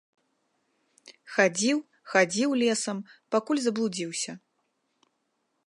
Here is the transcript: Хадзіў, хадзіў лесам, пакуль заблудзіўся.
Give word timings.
Хадзіў, 1.33 1.77
хадзіў 2.13 2.49
лесам, 2.61 2.97
пакуль 3.35 3.61
заблудзіўся. 3.67 4.31